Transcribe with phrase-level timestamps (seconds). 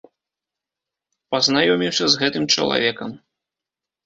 [1.35, 3.09] Пазнаёміўся з гэтым чалавекам.